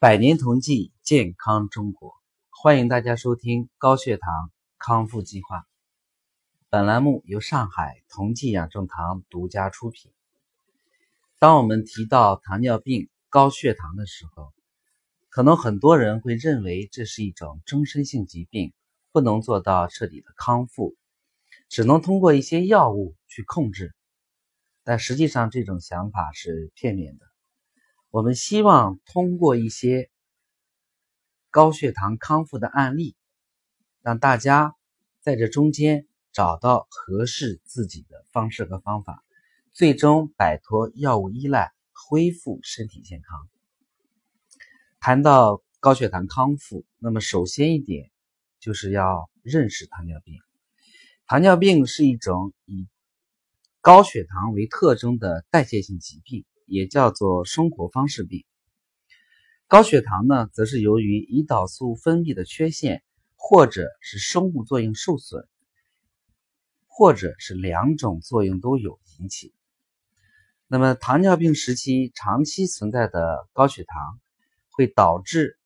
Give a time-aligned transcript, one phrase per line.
[0.00, 2.14] 百年同济，健康中国，
[2.48, 5.66] 欢迎大家收听高血糖康复计划。
[6.70, 10.10] 本栏目由上海同济养正堂独家出品。
[11.38, 14.54] 当我们提到糖尿病、高血糖的时候，
[15.28, 18.72] 可能很多人会认为这是一种终身性疾病，
[19.12, 20.96] 不能做到彻底的康复，
[21.68, 23.94] 只能通过一些药物去控制。
[24.82, 27.29] 但实际上，这种想法是片面的。
[28.10, 30.10] 我们希望通过一些
[31.48, 33.14] 高血糖康复的案例，
[34.02, 34.74] 让大家
[35.20, 39.22] 在这中间找到合适自己的方式和方法，
[39.72, 43.48] 最终摆脱药物依赖，恢复身体健康。
[44.98, 48.10] 谈到高血糖康复，那么首先一点
[48.58, 50.34] 就是要认识糖尿病。
[51.26, 52.88] 糖尿病是一种以
[53.80, 56.44] 高血糖为特征的代谢性疾病。
[56.70, 58.44] 也叫做生活方式病。
[59.66, 63.02] 高血糖呢，则是由于胰岛素分泌的缺陷，
[63.34, 65.46] 或者是生物作用受损，
[66.86, 69.52] 或者是两种作用都有引起。
[70.68, 74.20] 那么，糖尿病时期长期存在的高血糖，
[74.70, 75.58] 会导致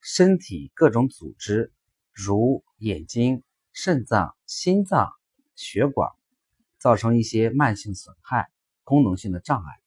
[0.00, 1.72] 身体各种组织，
[2.12, 3.42] 如眼睛、
[3.72, 5.10] 肾脏、心脏、
[5.54, 6.10] 血管，
[6.78, 8.50] 造成一些慢性损害、
[8.84, 9.81] 功能性的障碍。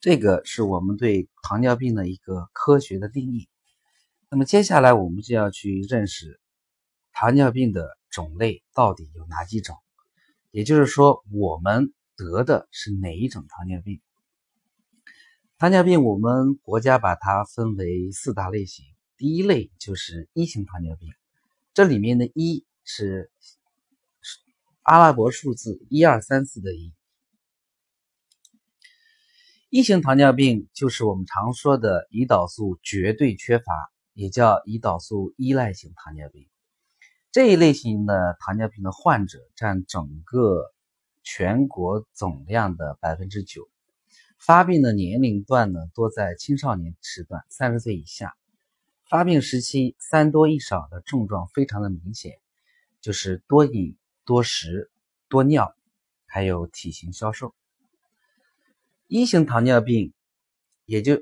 [0.00, 3.50] 这个是我们对糖尿病的一个科学的定义。
[4.30, 6.40] 那么接下来我们就要去认识
[7.12, 9.76] 糖尿病的种类到底有哪几种，
[10.50, 14.00] 也就是说我们得的是哪一种糖尿病。
[15.58, 18.86] 糖尿病我们国家把它分为四大类型，
[19.18, 21.12] 第一类就是一型糖尿病，
[21.74, 23.30] 这里面的一是
[24.80, 26.94] 阿拉伯数字一二三四的一。
[29.72, 33.72] 一型糖尿病就是我们常说的胰岛素绝对缺乏，
[34.14, 36.48] 也叫胰岛素依赖型糖尿病。
[37.30, 40.64] 这一类型的糖尿病的患者占整个
[41.22, 43.68] 全国总量的百分之九，
[44.40, 48.34] 发病的年龄段呢多在青少年时段，三十岁以下。
[49.08, 52.40] 发病时期三多一少的症状非常的明显，
[53.00, 54.90] 就是多饮、多食、
[55.28, 55.76] 多尿，
[56.26, 57.54] 还有体型消瘦。
[59.12, 60.14] 一型糖尿病，
[60.84, 61.20] 也就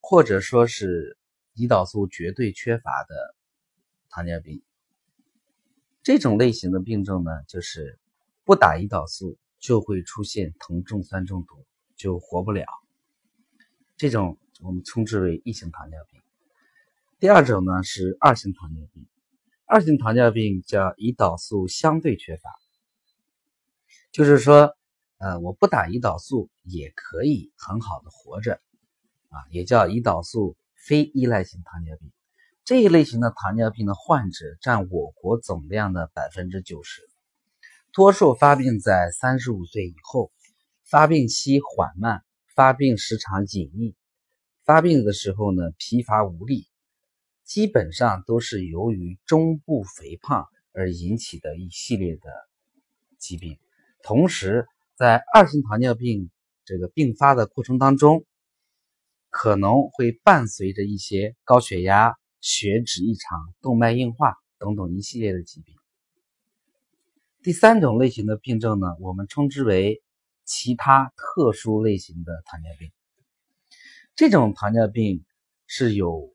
[0.00, 1.18] 或者说是
[1.56, 3.34] 胰岛素绝对缺乏的
[4.08, 4.62] 糖尿病，
[6.04, 7.98] 这种类型的病症呢，就是
[8.44, 12.64] 不打胰岛素就会出现酮重酸中毒，就活不了。
[13.96, 16.22] 这种我们称之为一型糖尿病。
[17.18, 19.04] 第二种呢是二型糖尿病，
[19.64, 22.48] 二型糖尿病叫胰岛素相对缺乏，
[24.12, 24.75] 就是说。
[25.18, 28.60] 呃，我不打胰岛素也可以很好的活着，
[29.30, 32.12] 啊，也叫胰岛素非依赖型糖尿病。
[32.64, 37.00] 这一类型的糖尿病的患者占我国总量的百分之九十，
[37.94, 40.32] 多数发病在三十五岁以后，
[40.84, 42.22] 发病期缓慢，
[42.54, 43.94] 发病时长隐匿，
[44.64, 46.66] 发病的时候呢疲乏无力，
[47.42, 52.30] 基本上都是由于中部肥胖而引起的一系列的
[53.18, 53.58] 疾病，
[54.02, 54.68] 同时。
[54.96, 56.30] 在二型糖尿病
[56.64, 58.24] 这个并发的过程当中，
[59.28, 65.74] 可能会伴随着一些高血压、血脂异常、动脉硬化等等一系列的疾病。
[67.42, 70.02] 第三种类型的病症呢，我们称之为
[70.44, 72.90] 其他特殊类型的糖尿病。
[74.14, 75.26] 这种糖尿病
[75.66, 76.34] 是有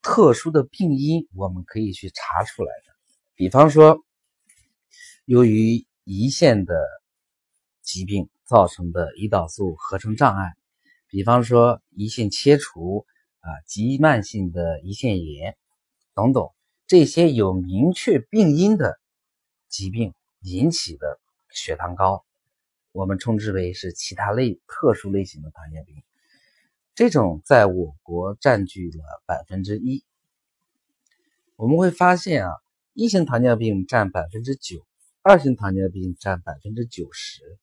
[0.00, 2.94] 特殊的病因，我们可以去查出来的。
[3.34, 3.98] 比方说，
[5.24, 6.74] 由于胰腺的
[7.82, 10.54] 疾病造成的胰岛素合成障碍，
[11.08, 13.06] 比方说胰腺切除
[13.40, 15.56] 啊、急慢性的胰腺炎
[16.14, 16.48] 等等，
[16.86, 19.00] 这些有明确病因的
[19.68, 21.18] 疾病引起的
[21.50, 22.24] 血糖高，
[22.92, 26.02] 我们称之为是其他类特殊类型的糖尿病。
[26.94, 30.04] 这种在我国占据了百分之一。
[31.56, 32.52] 我们会发现啊，
[32.92, 34.86] 一型糖尿病占百分之九，
[35.22, 37.58] 二型糖尿病占百分之九十。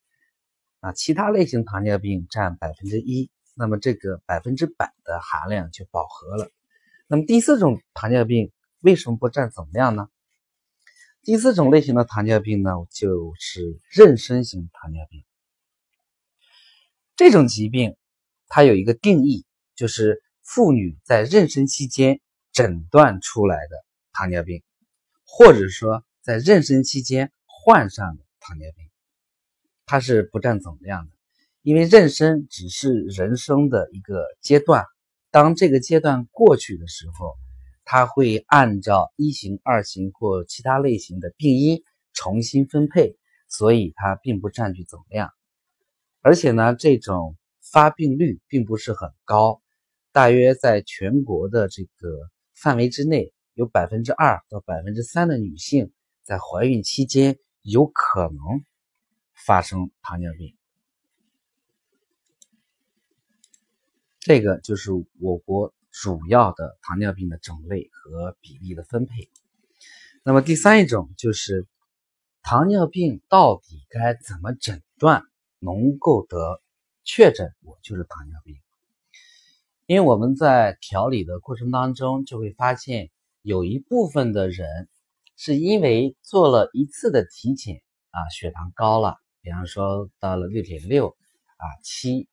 [0.80, 6.52] 啊，其他类型糖尿病占百分之一，那么这个百分之百的含量就饱和了。
[7.08, 8.52] 那么第四种糖尿病
[8.82, 10.10] 为什么不占总量呢？
[11.24, 15.24] 第四种类型的糖尿病呢，就是妊娠型糖尿病。
[17.16, 17.98] 这种疾病
[18.48, 19.46] 它有一个定义，
[19.76, 22.22] 就是妇女在妊娠期间
[22.54, 23.84] 诊断出来的
[24.14, 24.64] 糖尿病，
[25.26, 28.87] 或者说在妊娠期间患上的糖尿病。
[29.88, 31.14] 它是不占总量的，
[31.62, 34.84] 因为妊娠只是人生的一个阶段，
[35.32, 37.36] 当这个阶段过去的时候，
[37.86, 41.82] 它会按照一型、二型或其他类型的病因
[42.12, 43.18] 重新分配，
[43.48, 45.32] 所以它并不占据总量。
[46.22, 49.62] 而且呢，这种发病率并不是很高，
[50.12, 52.10] 大约在全国的这个
[52.54, 55.94] 范围之内，有百分之二到百分之三的女性
[56.24, 58.66] 在怀孕期间有可能
[59.48, 60.54] 发生糖尿病。
[64.20, 64.92] 这个就是
[65.22, 69.30] 我国主要的糖尿病的种类和比例的分配。
[70.22, 71.66] 那么第三一种就是
[72.42, 75.24] 糖尿病到底该怎么诊断，
[75.60, 76.62] 能够得
[77.06, 78.58] 确诊我就是糖尿病？
[79.86, 83.10] 因为我们在调理的过程当中就会发现，
[83.44, 84.90] 有一部分的人
[85.38, 91.18] 是因为做了一次的体检啊，血糖高了，比方说到了六点六
[91.58, 92.28] 啊七。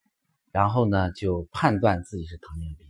[0.53, 2.87] 然后呢，就判断自己是糖尿病。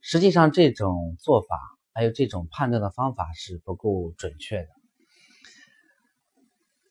[0.00, 1.56] 实际上，这种做法
[1.92, 4.68] 还有这种判断的方法是不够准确的。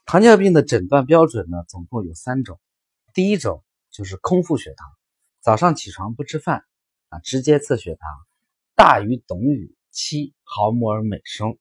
[0.06, 2.58] 糖尿病的诊断标准呢，总共有三种。
[3.14, 4.90] 第一种就是空腹血糖，
[5.42, 6.64] 早上起床不吃饭
[7.10, 8.10] 啊，直接测血糖
[8.76, 11.58] 大于等于七毫摩尔每升，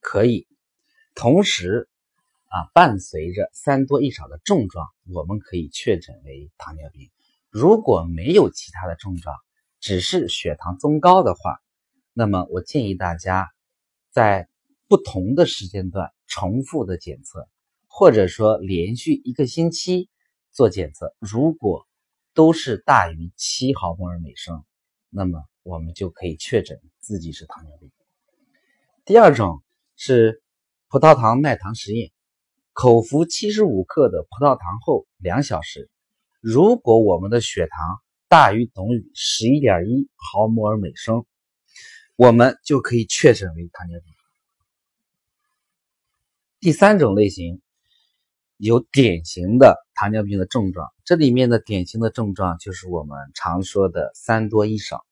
[0.00, 0.48] 可以
[1.14, 1.90] 同时。
[2.54, 7.10] 啊，伴随着三多一少的症状，我们可以确诊为糖尿病。
[7.50, 9.34] 如果没有其他的症状，
[9.80, 11.58] 只是血糖增高的话，
[12.12, 13.50] 那么我建议大家
[14.12, 14.48] 在
[14.86, 17.48] 不同的时间段重复的检测，
[17.88, 20.08] 或者说连续一个星期
[20.52, 21.12] 做检测。
[21.18, 21.88] 如果
[22.34, 24.64] 都是大于七毫摩尔每升，
[25.10, 27.90] 那么我们就可以确诊自己是糖尿病。
[29.04, 29.60] 第二种
[29.96, 30.40] 是
[30.86, 32.13] 葡萄糖耐糖实验。
[32.74, 35.88] 口服七十五克的葡萄糖后两小时，
[36.40, 41.24] 如果我们的血糖大于等于十一点一毫摩尔每升，
[42.16, 44.12] 我们就可以确诊为糖尿病。
[46.58, 47.62] 第三种类型
[48.56, 55.06] 有典型的糖尿病的症状，这里面的典型的症状就是我们常说的三多一少：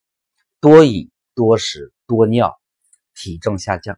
[0.60, 2.58] 多饮、多食、多尿、
[3.14, 3.96] 体重下降。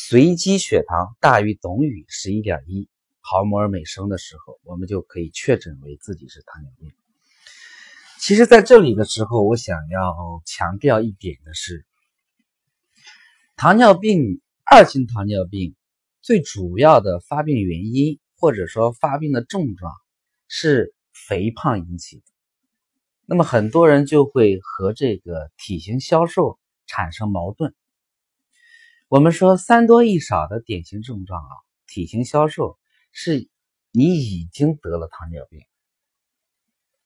[0.00, 6.92] 随机血糖大于等于十一点一毫摩尔每升的时候，我们就可以确诊为自己是糖尿病。
[8.20, 11.84] 其实，在这里的时候，我想要强调一点的是，
[13.56, 15.74] 糖尿病二型糖尿病
[16.22, 19.92] 最主要的发病原因或者说发病的症状
[20.46, 22.22] 是肥胖引起的。
[23.26, 26.56] 那么，很多人就会和这个体型消瘦
[26.86, 27.74] 产生矛盾。
[29.08, 31.52] 我们说三多一少的典型症状啊，
[31.86, 32.78] 体型消瘦
[33.10, 33.48] 是
[33.90, 35.62] 你已经得了糖尿病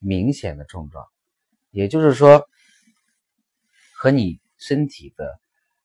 [0.01, 1.07] 明显的症状，
[1.71, 2.49] 也就是说
[3.95, 5.41] 和你身体的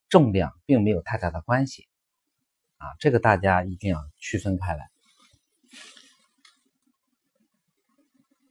[0.10, 1.88] 重量并没有太大的关系
[2.78, 4.90] 啊，这个大家一定要区分开来。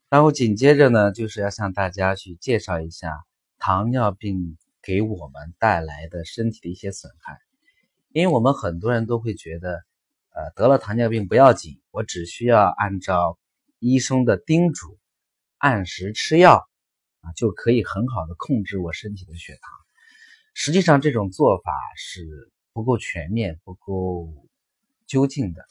[0.09, 3.25] 然后紧接着呢，就是要向大家去介绍一下
[3.59, 7.41] 糖尿病给我们带来的身体的一些损害。
[8.17, 9.85] 因为我们很多人都会觉得，
[10.31, 13.39] 呃，得了糖尿病不要紧，我只需要按照
[13.79, 14.97] 医生的叮嘱，
[15.59, 16.67] 按时吃药，
[17.21, 19.71] 啊，就可以很好的控制我身体的血糖。
[20.55, 24.33] 实际上，这种做法是不够全面、不够
[25.07, 25.67] 究竟的。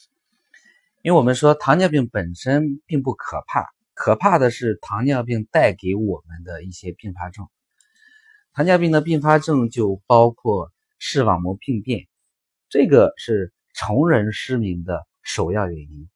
[1.01, 7.47] 因为我们说糖尿病本身并不可怕，可怕的是糖尿病带给我们的一些并发症。
[8.53, 12.05] 糖尿病的并发症就包括视网膜病变。
[12.77, 16.09] 这个是成人失明的首要原因。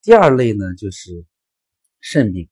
[0.00, 1.26] 第二类呢，就是
[2.00, 2.48] 肾病，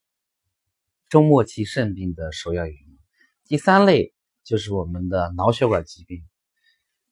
[1.09, 2.99] 中末期肾病的首要原因。
[3.47, 4.13] 第三类
[4.45, 6.23] 就是我们的脑血管疾病，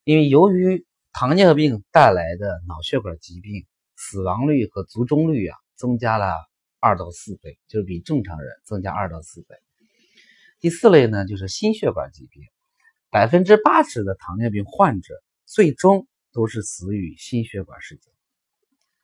[0.04, 3.66] 因为由于糖尿病带来的脑血管疾病，
[3.96, 6.26] 死亡率和卒中率啊增加了
[6.78, 9.56] 二到四倍，就是比正常人增加二到四倍。
[10.60, 12.42] 第四类呢，就是心血管疾病，
[13.08, 15.14] 百分之八十的糖尿病患者。
[15.52, 18.10] 最终都是死于心血管事件。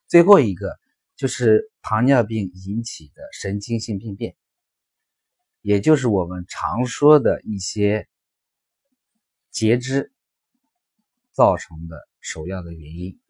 [0.07, 0.79] 最后一个
[1.15, 4.35] 就是糖尿病引起的神经性病变，
[5.61, 8.09] 也就是我们常说的一些
[9.51, 10.11] 截肢
[11.33, 13.21] 造成的首要的原因。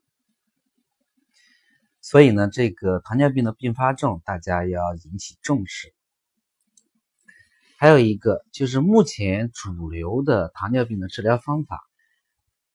[2.01, 5.93] 所以呢，这个糖尿病的并发症大家要引起重视。
[7.79, 11.88] 还有一个就是目前主流的糖尿病的治疗方法。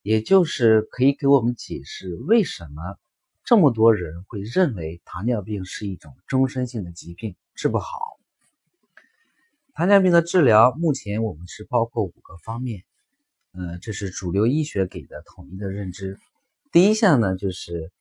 [0.03, 2.99] 也就是可以给我们解释为什么
[3.45, 8.19] 这么多人会认为糖尿病是一种终身性的疾病，治不好。
[9.73, 12.83] 糖尿病的治疗目前我们是包括五个方面，
[13.53, 16.19] 呃，这是主流医学给的统一的认知。
[16.71, 17.91] 第一项呢就是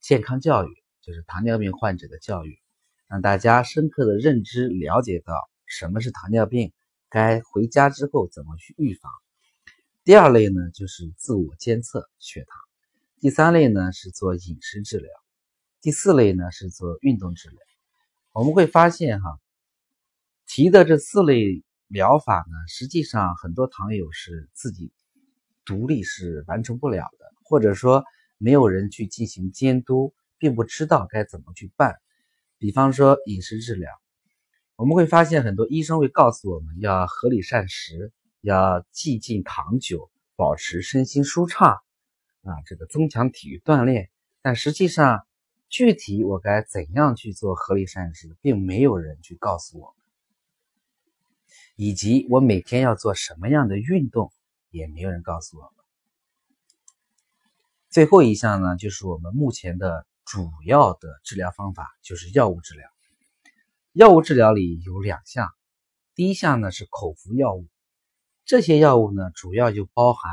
[0.00, 2.60] 健康教育，就是糖尿病患者的教育，
[3.08, 5.34] 让大家深刻的认知了解到
[5.66, 6.72] 什么是糖尿病，
[7.08, 9.12] 该回家之后怎么去预防。
[10.04, 12.60] 第二类呢就是自我监测血糖，
[13.20, 15.10] 第三类呢是做饮食治疗，
[15.80, 17.58] 第四类呢是做运动治疗。
[18.32, 19.38] 我们会发现哈。
[20.44, 24.92] 提的这四类疗法呢，实际上很多糖友是自己
[25.64, 28.04] 独立是完成不了的，或者说
[28.36, 31.94] 没有人去进行监督，并不知道该怎么去办。
[32.58, 33.90] 比方说饮食治疗，
[34.76, 41.80] 我们会发现很多医生会告诉我们要合理膳食，要忌禁糖酒，保持身心舒畅，
[42.42, 44.10] 啊，这个增强体育锻炼。
[44.42, 45.26] 但实际上，
[45.68, 49.96] 具体我该怎样去做合理膳食，并没有人去告诉我。
[51.76, 54.32] 以及我每天要做什么样的运动，
[54.70, 55.72] 也没有人告诉我。
[57.88, 62.88] 最后一项呢，就是我们目前的主要的治疗方法，就是药物治疗。
[63.92, 65.50] 药物治疗里有两项，
[66.14, 67.66] 第一项呢是口服药物，
[68.44, 70.32] 这些药物呢主要就包含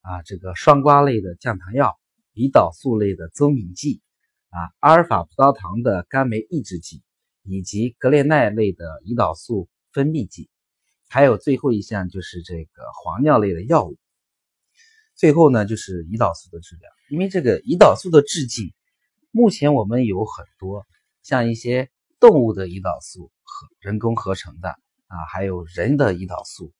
[0.00, 1.98] 啊这个双胍类的降糖药、
[2.34, 4.02] 胰岛素类的增敏剂、
[4.50, 7.02] 啊阿尔法葡萄糖的肝酶抑制剂，
[7.44, 10.50] 以及格列奈类的胰岛素分泌剂。
[11.08, 13.96] 还有最后一项就是这个磺脲类的药物，
[15.14, 16.90] 最后呢就是胰岛素的治疗。
[17.08, 18.74] 因为这个胰岛素的制剂，
[19.30, 20.86] 目前我们有很多，
[21.22, 21.88] 像一些
[22.20, 24.68] 动物的胰岛素和人工合成的
[25.06, 26.72] 啊，还有人的胰岛素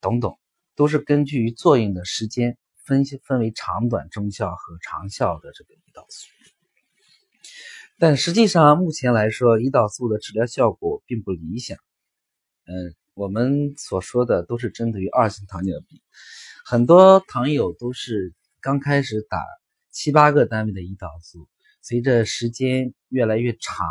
[0.00, 0.36] 等等，
[0.74, 6.28] 都是根据于作用的时间分分为长短、中效和长效的这个胰岛素。
[7.98, 11.78] 但实际上目前来说，胰岛素的治疗效果并不理想，
[12.66, 12.94] 嗯。
[13.14, 16.00] 我们所说的都是针对于二型糖尿病，
[16.64, 19.44] 很多糖友都是刚开始打
[19.90, 21.46] 七八个单位的胰岛素，
[21.82, 23.86] 随着时间越来越长，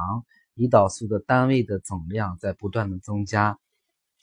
[0.55, 3.59] 胰岛素的单位的总量在不断的增加，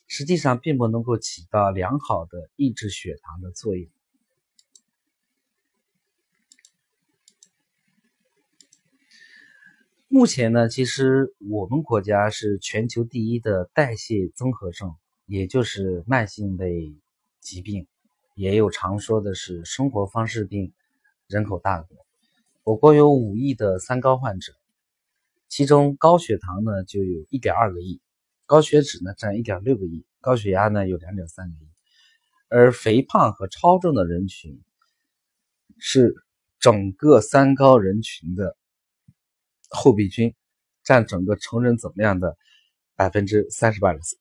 [0.06, 3.88] 实际上并不能够起到良好的抑制血糖的作用。
[10.08, 14.94] 目前呢，其实我们国家是全球第一的代谢综合症，
[15.26, 16.94] 也就是慢性类
[17.40, 17.86] 疾病，
[18.34, 20.72] 也有常说的是生活方式病
[21.26, 22.06] 人口大国。
[22.62, 24.54] 我国有五亿的三高患者，
[25.48, 28.00] 其中高血糖呢就有一点二个亿，
[28.46, 31.68] 高血脂呢占一点六个亿，高血压呢有两点三个亿，
[32.48, 34.62] 而肥胖和超重的人群
[35.78, 36.14] 是
[36.58, 38.56] 整个三高人群的。
[39.68, 40.32] 后备军
[40.84, 42.38] 占整个成人总量的
[42.94, 44.16] 百分之三十八点四。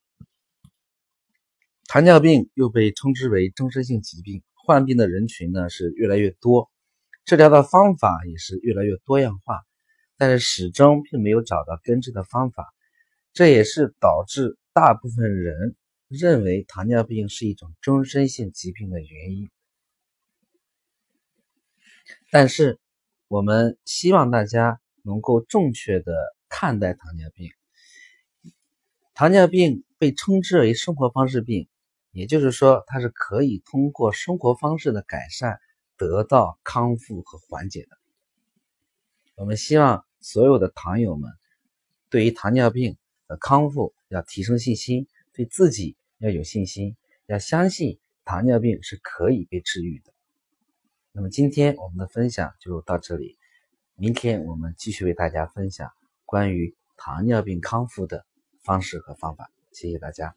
[1.86, 6.68] 糖尿病又被称之为终身性疾病，患病的人群呢是越来越多，
[7.24, 9.62] 治疗的方法也是越来越多样化，
[10.16, 12.74] 但是始终并没有找到根治的方法，
[13.36, 15.76] 这也是导致大部分人
[16.08, 19.48] 认为糖尿病是一种终身性疾病的原因。
[22.32, 22.80] 但是
[23.28, 24.80] 我们希望大家。
[25.08, 26.12] 能够正确的
[26.48, 27.52] 看待糖尿病，
[29.14, 31.68] 糖尿病被称之为生活方式病，
[32.10, 35.60] 也就是说，它是可以通过生活方式的改善
[35.96, 37.96] 得到康复和缓解的。
[39.36, 41.30] 我们希望所有的糖友们
[42.10, 50.12] 对于糖尿病的康复要提升信心，对自己要有信心，要相信糖尿病是可以被治愈的。
[51.12, 53.38] 那么今天我们的分享就到这里。
[53.94, 55.90] 明天我们继续为大家分享
[56.26, 58.26] 关于糖尿病康复的
[58.62, 59.50] 方式和方法。
[59.72, 60.36] 谢谢大家。